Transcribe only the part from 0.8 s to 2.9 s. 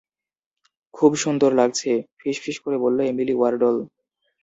খুব সুন্দর লাগছে, ফিসফিস করে